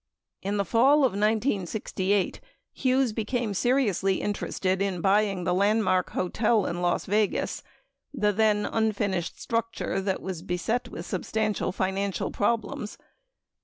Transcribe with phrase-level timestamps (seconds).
[0.41, 2.41] In the fall of 1968
[2.73, 7.61] Hughes became seriously interested in buying the Landmark Hotel in Las Vegas,
[8.13, 12.97] 14 the then unfinished structure that was beset with substantial financial problems.